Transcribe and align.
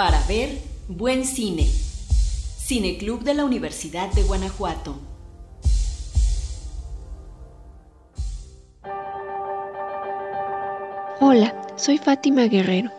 Para 0.00 0.18
ver 0.26 0.62
buen 0.88 1.26
cine. 1.26 1.66
Cineclub 1.66 3.22
de 3.22 3.34
la 3.34 3.44
Universidad 3.44 4.10
de 4.14 4.22
Guanajuato. 4.22 4.98
Hola, 11.20 11.54
soy 11.76 11.98
Fátima 11.98 12.44
Guerrero. 12.44 12.90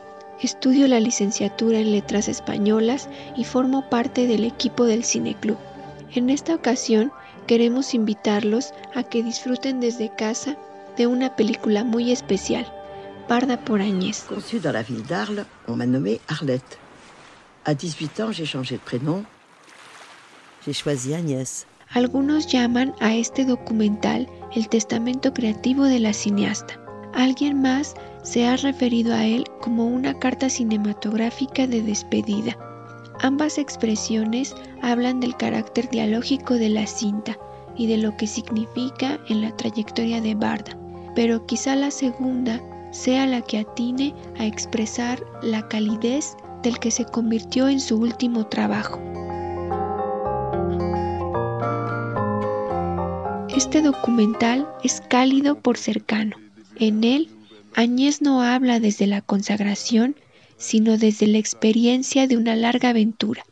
Estudio 0.43 0.87
la 0.87 0.99
licenciatura 0.99 1.79
en 1.79 1.91
Letras 1.91 2.27
Españolas 2.27 3.09
y 3.35 3.45
formo 3.45 3.89
parte 3.89 4.27
del 4.27 4.43
equipo 4.43 4.85
del 4.85 5.03
Cineclub. 5.03 5.57
En 6.13 6.29
esta 6.29 6.53
ocasión 6.53 7.11
queremos 7.47 7.95
invitarlos 7.95 8.75
a 8.93 9.01
que 9.01 9.23
disfruten 9.23 9.79
desde 9.79 10.13
casa 10.15 10.55
de 10.97 11.07
una 11.07 11.35
película 11.35 11.83
muy 11.83 12.11
especial, 12.11 12.71
Parda 13.27 13.57
por 13.57 13.81
Agnès. 13.81 14.25
Conçue 14.29 14.59
dans 14.59 14.73
la 14.73 14.83
ville 14.83 15.01
d'Arles, 15.01 15.47
on 15.67 15.77
m'a 15.77 15.87
nommée 15.87 16.21
Arlette. 16.27 16.77
À 17.63 17.75
18 17.75 18.19
ans, 18.21 18.31
j'ai 18.31 18.45
changé 18.45 18.75
de 18.75 18.81
prénom. 18.81 19.23
J'ai 20.65 20.73
choisi 20.73 21.13
Agnès. 21.13 21.67
Algunos 21.93 22.47
llaman 22.47 22.93
a 22.99 23.13
este 23.13 23.45
documental 23.45 24.27
el 24.55 24.67
testamento 24.67 25.31
creativo 25.31 25.83
de 25.83 25.99
la 25.99 26.13
cineasta. 26.13 26.79
Alguien 27.13 27.61
más 27.61 27.93
se 28.23 28.47
ha 28.47 28.55
referido 28.55 29.13
a 29.13 29.25
él 29.25 29.43
como 29.61 29.85
una 29.85 30.17
carta 30.17 30.49
cinematográfica 30.49 31.67
de 31.67 31.83
despedida. 31.83 32.57
Ambas 33.19 33.59
expresiones 33.59 34.55
hablan 34.81 35.19
del 35.19 35.35
carácter 35.37 35.87
dialógico 35.89 36.55
de 36.55 36.69
la 36.69 36.87
cinta 36.87 37.37
y 37.77 37.85
de 37.85 37.97
lo 37.97 38.17
que 38.17 38.25
significa 38.25 39.19
en 39.29 39.41
la 39.41 39.55
trayectoria 39.55 40.19
de 40.19 40.33
Barda, 40.33 40.75
pero 41.15 41.45
quizá 41.45 41.75
la 41.75 41.91
segunda 41.91 42.59
sea 42.91 43.27
la 43.27 43.41
que 43.41 43.59
atine 43.59 44.15
a 44.39 44.45
expresar 44.45 45.23
la 45.43 45.67
calidez 45.67 46.35
del 46.63 46.79
que 46.79 46.91
se 46.91 47.05
convirtió 47.05 47.67
en 47.69 47.79
su 47.79 47.97
último 47.97 48.47
trabajo. 48.47 48.99
Este 53.55 53.81
documental 53.81 54.67
es 54.83 55.01
cálido 55.01 55.59
por 55.59 55.77
cercano. 55.77 56.37
En 56.77 57.03
él, 57.03 57.29
Añez 57.75 58.21
no 58.21 58.41
habla 58.41 58.79
desde 58.79 59.07
la 59.07 59.21
consagración, 59.21 60.15
sino 60.57 60.97
desde 60.97 61.27
la 61.27 61.37
experiencia 61.37 62.27
de 62.27 62.37
una 62.37 62.55
larga 62.55 62.89
aventura. 62.89 63.43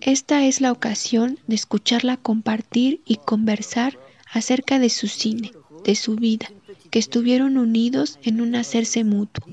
Esta 0.00 0.44
es 0.44 0.60
la 0.60 0.72
ocasión 0.72 1.38
de 1.46 1.54
escucharla 1.54 2.16
compartir 2.16 3.00
y 3.06 3.16
conversar 3.16 3.98
acerca 4.32 4.78
de 4.78 4.90
su 4.90 5.06
cine, 5.06 5.52
de 5.84 5.94
su 5.94 6.16
vida, 6.16 6.50
que 6.90 6.98
estuvieron 6.98 7.56
unidos 7.56 8.18
en 8.22 8.40
un 8.40 8.54
hacerse 8.54 9.04
mutuo. 9.04 9.46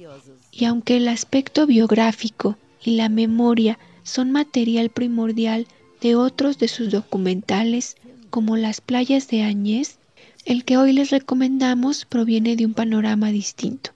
Y 0.52 0.66
aunque 0.66 0.97
el 0.97 1.08
aspecto 1.08 1.67
biográfico 1.67 2.58
y 2.83 2.95
la 2.95 3.09
memoria 3.09 3.77
son 4.03 4.31
material 4.31 4.89
primordial 4.89 5.67
de 6.02 6.16
otros 6.16 6.58
de 6.58 6.67
sus 6.67 6.91
documentales, 6.91 7.97
como 8.30 8.58
Las 8.58 8.81
playas 8.81 9.27
de 9.27 9.44
Añez, 9.44 9.97
el 10.45 10.63
que 10.63 10.77
hoy 10.77 10.94
les 10.94 11.09
recomendamos 11.09 12.05
proviene 12.05 12.55
de 12.55 12.66
un 12.66 12.73
panorama 12.73 13.31
distinto. 13.31 13.91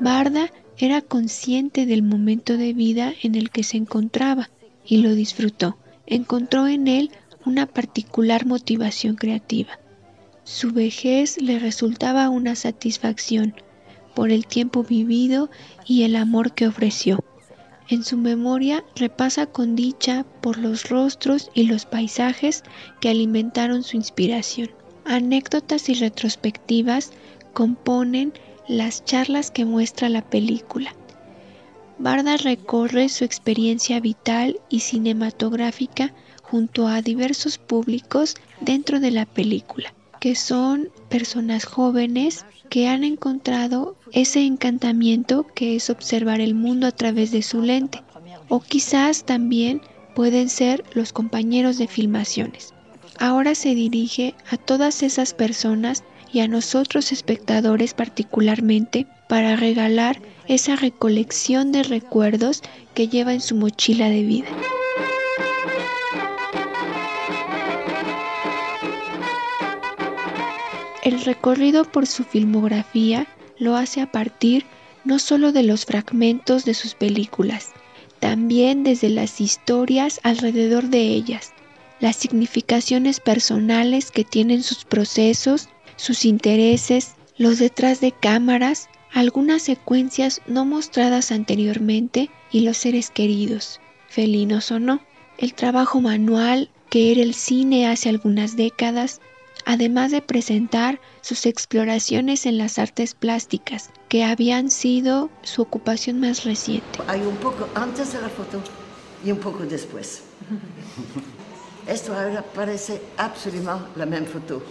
Barda 0.00 0.50
era 0.76 1.00
consciente 1.00 1.86
del 1.86 2.02
momento 2.02 2.56
de 2.56 2.72
vida 2.72 3.12
en 3.22 3.34
el 3.34 3.50
que 3.50 3.62
se 3.62 3.76
encontraba 3.76 4.50
y 4.84 4.98
lo 4.98 5.14
disfrutó. 5.14 5.76
Encontró 6.06 6.66
en 6.66 6.88
él 6.88 7.10
una 7.44 7.66
particular 7.66 8.46
motivación 8.46 9.16
creativa. 9.16 9.78
Su 10.44 10.72
vejez 10.72 11.40
le 11.40 11.58
resultaba 11.58 12.28
una 12.30 12.54
satisfacción 12.54 13.54
por 14.18 14.32
el 14.32 14.48
tiempo 14.48 14.82
vivido 14.82 15.48
y 15.86 16.02
el 16.02 16.16
amor 16.16 16.52
que 16.52 16.66
ofreció. 16.66 17.22
En 17.88 18.02
su 18.02 18.16
memoria 18.16 18.82
repasa 18.96 19.46
con 19.46 19.76
dicha 19.76 20.26
por 20.40 20.58
los 20.58 20.88
rostros 20.88 21.52
y 21.54 21.62
los 21.68 21.86
paisajes 21.86 22.64
que 23.00 23.10
alimentaron 23.10 23.84
su 23.84 23.96
inspiración. 23.96 24.70
Anécdotas 25.04 25.88
y 25.88 25.94
retrospectivas 25.94 27.12
componen 27.52 28.32
las 28.66 29.04
charlas 29.04 29.52
que 29.52 29.64
muestra 29.64 30.08
la 30.08 30.28
película. 30.28 30.92
Barda 32.00 32.38
recorre 32.38 33.10
su 33.10 33.24
experiencia 33.24 34.00
vital 34.00 34.58
y 34.68 34.80
cinematográfica 34.80 36.12
junto 36.42 36.88
a 36.88 37.02
diversos 37.02 37.56
públicos 37.58 38.34
dentro 38.60 38.98
de 38.98 39.12
la 39.12 39.26
película, 39.26 39.94
que 40.20 40.34
son 40.34 40.90
personas 41.08 41.64
jóvenes 41.64 42.44
que 42.68 42.88
han 42.88 43.04
encontrado 43.04 43.96
ese 44.12 44.44
encantamiento 44.44 45.46
que 45.54 45.76
es 45.76 45.90
observar 45.90 46.40
el 46.40 46.54
mundo 46.54 46.86
a 46.86 46.92
través 46.92 47.30
de 47.30 47.42
su 47.42 47.62
lente, 47.62 48.02
o 48.48 48.60
quizás 48.60 49.24
también 49.24 49.80
pueden 50.14 50.48
ser 50.48 50.84
los 50.94 51.12
compañeros 51.12 51.78
de 51.78 51.86
filmaciones. 51.86 52.74
Ahora 53.18 53.54
se 53.54 53.74
dirige 53.74 54.34
a 54.50 54.56
todas 54.56 55.02
esas 55.02 55.34
personas 55.34 56.04
y 56.32 56.40
a 56.40 56.48
nosotros 56.48 57.12
espectadores 57.12 57.94
particularmente 57.94 59.06
para 59.28 59.56
regalar 59.56 60.20
esa 60.46 60.76
recolección 60.76 61.72
de 61.72 61.82
recuerdos 61.82 62.62
que 62.94 63.08
lleva 63.08 63.34
en 63.34 63.40
su 63.40 63.54
mochila 63.54 64.08
de 64.08 64.22
vida. 64.22 64.48
El 71.08 71.22
recorrido 71.22 71.86
por 71.86 72.06
su 72.06 72.22
filmografía 72.22 73.26
lo 73.58 73.76
hace 73.76 74.02
a 74.02 74.12
partir 74.12 74.66
no 75.06 75.18
solo 75.18 75.52
de 75.52 75.62
los 75.62 75.86
fragmentos 75.86 76.66
de 76.66 76.74
sus 76.74 76.94
películas, 76.94 77.70
también 78.20 78.82
desde 78.82 79.08
las 79.08 79.40
historias 79.40 80.20
alrededor 80.22 80.88
de 80.88 81.04
ellas, 81.04 81.54
las 81.98 82.14
significaciones 82.16 83.20
personales 83.20 84.10
que 84.10 84.22
tienen 84.22 84.62
sus 84.62 84.84
procesos, 84.84 85.70
sus 85.96 86.26
intereses, 86.26 87.14
los 87.38 87.58
detrás 87.58 88.02
de 88.02 88.12
cámaras, 88.12 88.90
algunas 89.10 89.62
secuencias 89.62 90.42
no 90.46 90.66
mostradas 90.66 91.32
anteriormente 91.32 92.28
y 92.52 92.60
los 92.60 92.76
seres 92.76 93.08
queridos, 93.08 93.80
felinos 94.10 94.70
o 94.72 94.78
no, 94.78 95.00
el 95.38 95.54
trabajo 95.54 96.02
manual 96.02 96.68
que 96.90 97.12
era 97.12 97.22
el 97.22 97.32
cine 97.32 97.86
hace 97.86 98.10
algunas 98.10 98.56
décadas, 98.56 99.22
además 99.68 100.10
de 100.10 100.22
presentar 100.22 100.98
sus 101.20 101.44
exploraciones 101.44 102.46
en 102.46 102.56
las 102.56 102.78
artes 102.78 103.12
plásticas, 103.12 103.90
que 104.08 104.24
habían 104.24 104.70
sido 104.70 105.28
su 105.42 105.60
ocupación 105.60 106.18
más 106.20 106.44
reciente. 106.44 107.00
Hay 107.06 107.20
un 107.20 107.36
poco 107.36 107.68
antes 107.74 108.14
de 108.14 108.22
la 108.22 108.30
foto 108.30 108.62
y 109.22 109.30
un 109.30 109.36
poco 109.36 109.64
después. 109.64 110.22
Esto 111.86 112.14
ahora 112.14 112.42
parece 112.42 113.02
absolutamente 113.18 113.90
la 113.96 114.06
misma 114.06 114.26
foto. 114.26 114.62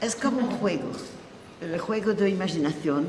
Es 0.00 0.14
como 0.14 0.38
un 0.38 0.50
juego, 0.58 0.92
el 1.60 1.80
juego 1.80 2.14
de 2.14 2.30
imaginación, 2.30 3.08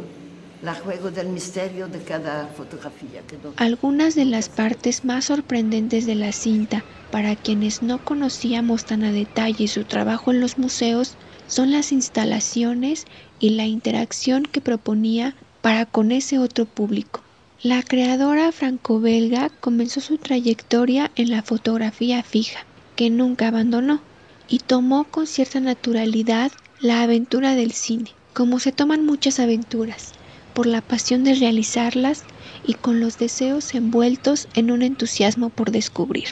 el 0.64 0.74
juego 0.74 1.12
del 1.12 1.28
misterio 1.28 1.88
de 1.88 2.00
cada 2.00 2.48
fotografía. 2.48 3.22
Algunas 3.58 4.16
de 4.16 4.26
las 4.26 4.50
partes 4.50 5.06
más 5.06 5.26
sorprendentes 5.26 6.08
de 6.08 6.16
la 6.16 6.32
cinta, 6.32 6.84
para 7.12 7.36
quienes 7.36 7.84
no 7.84 8.04
conocíamos 8.04 8.86
tan 8.86 9.04
a 9.04 9.12
detalle 9.12 9.68
su 9.68 9.84
trabajo 9.84 10.32
en 10.32 10.42
los 10.42 10.58
museos, 10.58 11.16
son 11.48 11.72
las 11.72 11.92
instalaciones 11.92 13.06
y 13.40 13.52
la 13.52 13.66
interacción 13.66 14.44
que 14.44 14.62
proponía 14.62 15.36
para 15.62 15.86
con 15.86 16.12
ese 16.12 16.40
otro 16.40 16.66
público. 16.66 17.22
La 17.64 17.82
creadora 17.82 18.52
franco-belga 18.52 19.50
comenzó 19.50 20.00
su 20.00 20.18
trayectoria 20.18 21.12
en 21.16 21.32
la 21.32 21.42
fotografía 21.42 22.22
fija, 22.22 22.66
que 22.96 23.10
nunca 23.10 23.48
abandonó, 23.48 24.02
y 24.48 24.60
tomó 24.60 25.06
con 25.06 25.26
cierta 25.26 25.60
naturalidad 25.60 26.52
la 26.80 27.02
aventura 27.02 27.56
del 27.56 27.72
cine, 27.72 28.12
como 28.34 28.60
se 28.60 28.72
toman 28.72 29.06
muchas 29.06 29.40
aventuras, 29.40 30.14
por 30.54 30.68
la 30.68 30.82
pasión 30.82 31.24
de 31.24 31.34
realizarlas 31.34 32.24
y 32.66 32.76
con 32.76 33.00
los 33.00 33.18
deseos 33.18 33.74
envueltos 33.74 34.48
en 34.54 34.72
un 34.72 34.84
entusiasmo 34.84 35.50
por 35.50 35.72
descubrir. 35.72 36.30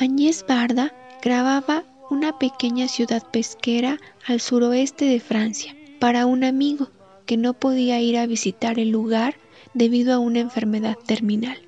Añez 0.00 0.44
Barda 0.46 0.94
grababa 1.20 1.82
una 2.08 2.38
pequeña 2.38 2.86
ciudad 2.86 3.20
pesquera 3.32 3.98
al 4.24 4.40
suroeste 4.40 5.06
de 5.06 5.18
Francia 5.18 5.74
para 5.98 6.24
un 6.24 6.44
amigo 6.44 6.88
que 7.26 7.36
no 7.36 7.52
podía 7.52 8.00
ir 8.00 8.16
a 8.16 8.26
visitar 8.26 8.78
el 8.78 8.90
lugar 8.90 9.34
debido 9.74 10.14
a 10.14 10.20
una 10.20 10.38
enfermedad 10.38 10.96
terminal. 11.04 11.58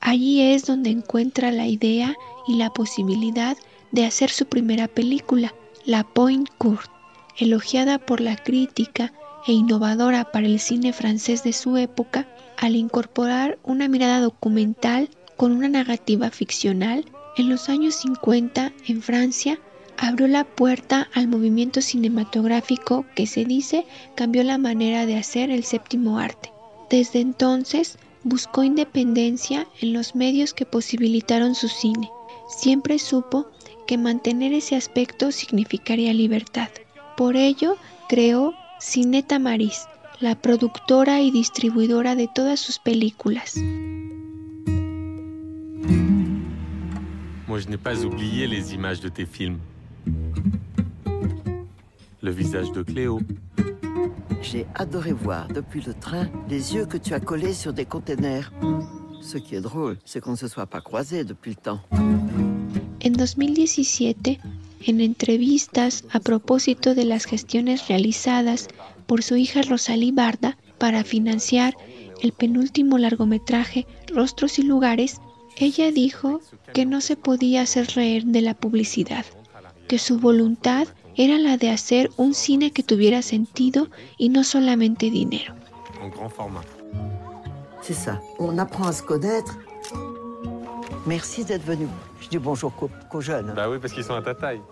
Allí 0.00 0.40
es 0.40 0.64
donde 0.64 0.88
encuentra 0.88 1.52
la 1.52 1.66
idea 1.66 2.16
y 2.48 2.54
la 2.54 2.70
posibilidad 2.70 3.54
de 3.92 4.06
hacer 4.06 4.30
su 4.30 4.46
primera 4.46 4.88
película, 4.88 5.54
La 5.84 6.04
Point 6.04 6.48
Courte, 6.56 6.88
elogiada 7.36 7.98
por 7.98 8.22
la 8.22 8.36
crítica 8.36 9.12
e 9.46 9.52
innovadora 9.52 10.32
para 10.32 10.46
el 10.46 10.58
cine 10.58 10.94
francés 10.94 11.44
de 11.44 11.52
su 11.52 11.76
época 11.76 12.26
al 12.56 12.76
incorporar 12.76 13.58
una 13.62 13.88
mirada 13.88 14.20
documental 14.20 15.10
con 15.36 15.52
una 15.52 15.68
narrativa 15.68 16.30
ficcional 16.30 17.04
en 17.36 17.48
los 17.48 17.68
años 17.68 17.96
50, 17.96 18.72
en 18.86 19.02
Francia, 19.02 19.58
abrió 19.96 20.26
la 20.28 20.44
puerta 20.44 21.08
al 21.12 21.28
movimiento 21.28 21.80
cinematográfico 21.80 23.04
que 23.14 23.26
se 23.26 23.44
dice 23.44 23.86
cambió 24.14 24.42
la 24.42 24.58
manera 24.58 25.06
de 25.06 25.16
hacer 25.16 25.50
el 25.50 25.64
séptimo 25.64 26.18
arte. 26.18 26.52
Desde 26.90 27.20
entonces 27.20 27.98
buscó 28.22 28.62
independencia 28.62 29.66
en 29.80 29.92
los 29.92 30.14
medios 30.14 30.54
que 30.54 30.66
posibilitaron 30.66 31.54
su 31.54 31.68
cine. 31.68 32.10
Siempre 32.48 32.98
supo 32.98 33.46
que 33.86 33.98
mantener 33.98 34.52
ese 34.52 34.76
aspecto 34.76 35.32
significaría 35.32 36.12
libertad. 36.14 36.68
Por 37.16 37.36
ello, 37.36 37.76
creó 38.08 38.54
Cineta 38.80 39.38
Maris, 39.38 39.86
la 40.20 40.34
productora 40.34 41.20
y 41.20 41.30
distribuidora 41.30 42.14
de 42.14 42.28
todas 42.32 42.60
sus 42.60 42.78
películas. 42.78 43.54
Moi, 47.54 47.60
je 47.60 47.68
n'ai 47.68 47.76
pas 47.76 48.04
oublié 48.04 48.48
les 48.48 48.74
images 48.74 48.98
de 48.98 49.08
tes 49.08 49.26
films. 49.26 49.60
Le 52.20 52.32
visage 52.32 52.72
de 52.72 52.82
Cléo. 52.82 53.20
J'ai 54.42 54.66
adoré 54.74 55.12
voir 55.12 55.46
depuis 55.46 55.80
le 55.80 55.94
train 55.94 56.26
les 56.48 56.74
yeux 56.74 56.84
que 56.84 56.96
tu 56.96 57.14
as 57.14 57.20
collés 57.20 57.52
sur 57.52 57.72
des 57.72 57.84
containers. 57.84 58.52
Ce 59.22 59.38
qui 59.38 59.54
est 59.54 59.60
drôle, 59.60 59.98
c'est 60.04 60.18
qu'on 60.20 60.32
ne 60.32 60.36
se 60.36 60.48
soit 60.48 60.66
pas 60.66 60.80
croisés 60.80 61.22
depuis 61.22 61.50
le 61.50 61.54
temps. 61.54 61.78
En 61.92 63.10
2017, 63.10 64.30
en 64.88 65.00
entrevistas 65.00 66.02
a 66.10 66.18
propósito 66.18 66.96
de 66.96 67.04
las 67.04 67.24
gestiones 67.24 67.86
realizadas 67.86 68.66
por 69.06 69.22
su 69.22 69.36
hija 69.36 69.62
Rosalí 69.62 70.10
Barda 70.10 70.56
para 70.78 71.04
financiar 71.04 71.76
el 72.20 72.32
penúltimo 72.32 72.98
largometraje 72.98 73.86
Rostros 74.12 74.58
y 74.58 74.64
Lugares, 74.64 75.20
ella 75.56 75.90
dijo 75.92 76.40
que 76.72 76.86
no 76.86 77.00
se 77.00 77.16
podía 77.16 77.62
hacer 77.62 77.86
reír 77.94 78.24
de 78.24 78.40
la 78.40 78.54
publicidad, 78.54 79.24
que 79.88 79.98
su 79.98 80.18
voluntad 80.18 80.88
era 81.16 81.38
la 81.38 81.56
de 81.56 81.70
hacer 81.70 82.10
un 82.16 82.34
cine 82.34 82.72
que 82.72 82.82
tuviera 82.82 83.22
sentido 83.22 83.88
y 84.18 84.28
no 84.28 84.42
solamente 84.44 85.10
dinero. 85.10 85.54
En 86.02 86.10
grand 86.10 86.30
format. 86.30 86.66
C'est 87.82 87.94
ça. 87.94 88.20
On 88.38 88.58
apprend 88.58 88.88
à 88.88 88.92
se 88.92 89.02
connaître. 89.02 89.58
Merci 91.06 91.44
d'être 91.44 91.64
venu. 91.64 91.86
Je 92.20 92.28
dis 92.28 92.38
bonjour 92.38 92.74
qu'aux 92.74 92.90
qu'aux 93.10 93.20
jeunes. 93.20 93.52
Bah 93.54 93.68
oui, 93.68 93.78
parce 93.78 93.92
qu'ils 93.92 94.04
sont 94.04 94.14
à 94.14 94.22
ta 94.22 94.34
taille. 94.34 94.62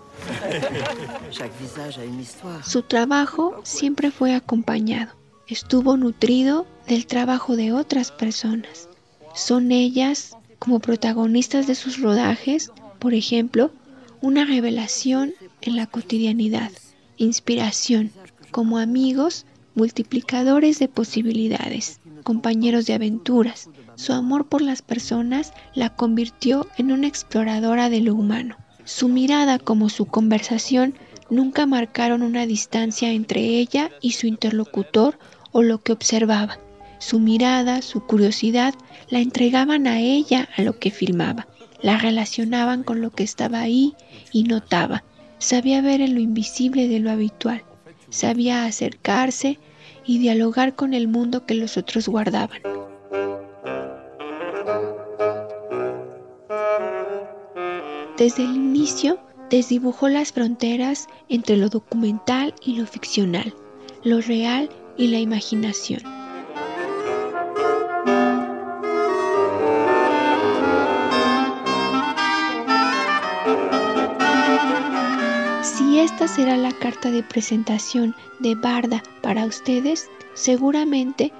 Chaque 1.31 1.53
visage 1.61 1.99
a 1.99 2.05
une 2.05 2.21
histoire. 2.21 2.65
Su 2.65 2.83
trabajo 2.83 3.55
siempre 3.65 4.11
fue 4.11 4.35
acompañado, 4.35 5.13
estuvo 5.47 5.97
nutrido 5.97 6.67
del 6.89 7.07
trabajo 7.07 7.55
de 7.55 7.73
otras 7.73 8.11
personas. 8.11 8.89
Son 9.35 9.73
ellas, 9.73 10.37
como 10.63 10.79
protagonistas 10.79 11.67
de 11.67 11.75
sus 11.75 12.01
rodajes, 12.01 12.71
por 13.01 13.15
ejemplo, 13.15 13.73
una 14.21 14.45
revelación 14.45 15.33
en 15.61 15.75
la 15.75 15.89
cotidianidad, 15.89 16.71
inspiración, 17.17 18.13
como 18.53 18.79
amigos, 18.79 19.45
multiplicadores 19.75 20.79
de 20.79 20.87
posibilidades, 20.87 21.99
compañeros 22.23 22.87
de 22.87 22.95
aventuras. 22.95 23.71
Su 23.97 24.13
amor 24.13 24.47
por 24.47 24.63
las 24.63 24.83
personas 24.83 25.53
la 25.75 25.97
convirtió 25.97 26.69
en 26.79 26.93
una 26.93 27.09
exploradora 27.09 27.91
de 27.91 28.01
lo 28.01 28.15
humano. 28.15 28.55
Su 28.85 29.09
mirada 29.09 29.59
como 29.59 29.89
su 29.89 30.07
conversación 30.07 30.95
nunca 31.29 31.67
marcaron 31.67 32.23
una 32.23 32.47
distancia 32.47 33.11
entre 33.11 33.41
ella 33.41 33.91
y 34.01 34.13
su 34.13 34.29
interlocutor 34.29 35.19
o 35.51 35.63
lo 35.63 35.83
que 35.83 35.91
observaba. 35.91 36.61
Su 37.03 37.19
mirada, 37.19 37.83
su 37.83 38.07
curiosidad, 38.07 38.75
la 39.09 39.19
entregaban 39.19 39.89
a 39.89 39.99
ella 39.99 40.49
a 40.57 40.63
lo 40.63 40.79
que 40.79 40.93
filmaba. 40.93 41.49
La 41.83 41.99
relacionaban 41.99 42.85
con 42.85 43.01
lo 43.01 43.11
que 43.11 43.25
estaba 43.25 43.59
ahí 43.59 43.97
y 44.31 44.45
notaba. 44.45 45.03
Sabía 45.39 45.83
ver 45.83 46.01
en 46.01 46.15
lo 46.15 46.21
invisible 46.21 46.87
de 46.87 47.01
lo 47.01 47.11
habitual. 47.11 47.65
Sabía 48.09 48.67
acercarse 48.67 49.59
y 50.07 50.19
dialogar 50.19 50.77
con 50.77 50.95
el 50.95 51.09
mundo 51.09 51.45
que 51.45 51.55
los 51.55 51.77
otros 51.77 52.09
guardaban. 52.09 52.61
Desde 58.17 58.45
el 58.45 58.55
inicio, 58.55 59.19
desdibujó 59.51 60.09
las 60.09 60.31
fronteras 60.31 61.09
entre 61.29 61.57
lo 61.57 61.69
documental 61.69 62.55
y 62.65 62.77
lo 62.77 62.87
ficcional, 62.87 63.53
lo 64.05 64.21
real 64.21 64.71
y 64.97 65.09
la 65.09 65.19
imaginación. 65.19 66.22
Si 75.83 75.99
esta 75.99 76.29
será 76.29 76.57
la 76.57 76.71
carta 76.71 77.11
de 77.11 77.25
presentación 77.25 78.15
de 78.39 78.55
Barda 78.55 79.03
para 79.21 79.45
ustedes, 79.47 80.09
seguramente 80.33 81.33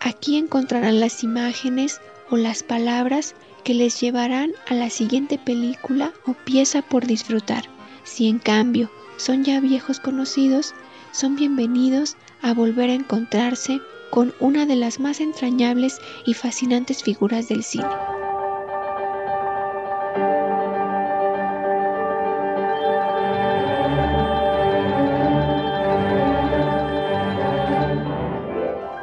aquí 0.00 0.38
encontrarán 0.38 1.00
las 1.00 1.22
imágenes 1.22 2.00
o 2.30 2.38
las 2.38 2.62
palabras 2.62 3.34
que 3.62 3.74
les 3.74 4.00
llevarán 4.00 4.52
a 4.66 4.74
la 4.74 4.88
siguiente 4.88 5.36
película 5.36 6.14
o 6.26 6.32
pieza 6.32 6.80
por 6.80 7.06
disfrutar. 7.06 7.64
Si 8.02 8.26
en 8.26 8.38
cambio 8.38 8.90
son 9.18 9.44
ya 9.44 9.60
viejos 9.60 10.00
conocidos, 10.00 10.74
son 11.12 11.36
bienvenidos 11.36 12.16
a 12.40 12.54
volver 12.54 12.88
a 12.88 12.94
encontrarse 12.94 13.82
con 14.10 14.32
una 14.40 14.64
de 14.64 14.76
las 14.76 14.98
más 14.98 15.20
entrañables 15.20 15.98
y 16.24 16.32
fascinantes 16.32 17.02
figuras 17.02 17.48
del 17.48 17.62
cine. 17.62 17.84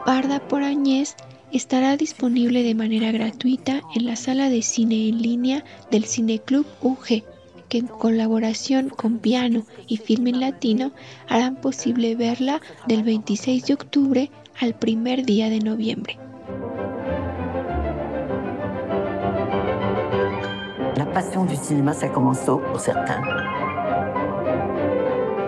Barda 0.07 0.39
por 0.39 0.63
Añez 0.63 1.17
estará 1.51 1.97
disponible 1.97 2.63
de 2.63 2.73
manera 2.75 3.11
gratuita 3.11 3.81
en 3.93 4.05
la 4.05 4.15
sala 4.15 4.49
de 4.49 4.61
cine 4.61 5.09
en 5.09 5.21
línea 5.21 5.65
del 5.91 6.05
Cineclub 6.05 6.65
UG, 6.81 7.25
que 7.67 7.77
en 7.77 7.87
colaboración 7.87 8.87
con 8.87 9.17
Piano 9.19 9.65
y 9.85 9.97
Filmin 9.97 10.39
Latino 10.39 10.93
harán 11.27 11.57
posible 11.57 12.15
verla 12.15 12.61
del 12.87 13.03
26 13.03 13.65
de 13.65 13.73
octubre 13.73 14.31
al 14.61 14.75
primer 14.75 15.25
día 15.25 15.49
de 15.49 15.59
noviembre. 15.59 16.17
La 20.95 21.11
passion 21.13 21.47
du 21.47 21.55
cinéma, 21.57 21.93
commence 22.13 22.45
tôt 22.45 22.61
pour 22.61 22.79
certains. 22.79 23.19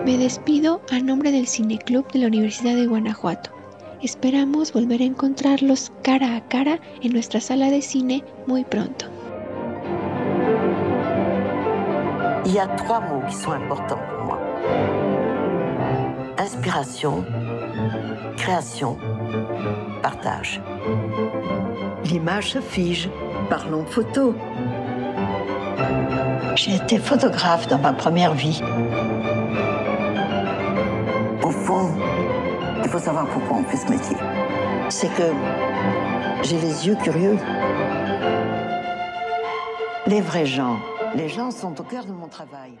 Me 0.04 0.18
despido 0.18 0.82
a 0.90 0.98
nombre 0.98 1.32
del 1.32 1.46
Cineclub 1.46 2.12
de 2.12 2.18
la 2.18 2.26
Universidad 2.26 2.76
de 2.76 2.86
Guanajuato. 2.86 3.59
Esperamos 4.02 4.72
volver 4.72 5.02
a 5.02 5.04
encontrarlos 5.04 5.92
cara 6.02 6.34
a 6.36 6.40
cara 6.48 6.78
en 7.02 7.12
nuestra 7.12 7.38
sala 7.38 7.70
de 7.70 7.82
cine 7.82 8.24
muy 8.46 8.64
pronto. 8.64 9.04
Il 12.46 12.54
y 12.54 12.58
a 12.58 12.66
trois 12.66 13.00
mots 13.00 13.22
qui 13.28 13.34
sont 13.34 13.52
importants 13.52 14.00
pour 14.08 14.24
moi. 14.24 14.38
Inspiration, 16.38 17.24
création, 18.38 18.96
partage. 20.02 20.62
L'image 22.06 22.52
se 22.52 22.60
fige. 22.60 23.10
Parlons 23.50 23.84
photo. 23.84 24.34
J'ai 26.56 26.76
été 26.76 26.98
photographe 26.98 27.68
dans 27.68 27.78
ma 27.78 27.92
première 27.92 28.32
vie. 28.32 28.62
Faut 32.90 32.98
savoir 32.98 33.26
pourquoi 33.26 33.58
on 33.58 33.62
fait 33.62 33.76
ce 33.76 33.88
métier. 33.88 34.16
C'est 34.88 35.14
que 35.14 35.32
j'ai 36.42 36.58
les 36.58 36.88
yeux 36.88 36.96
curieux. 36.96 37.38
Les 40.08 40.20
vrais 40.20 40.46
gens, 40.46 40.76
les 41.14 41.28
gens 41.28 41.52
sont 41.52 41.80
au 41.80 41.84
cœur 41.84 42.04
de 42.04 42.12
mon 42.12 42.26
travail. 42.26 42.72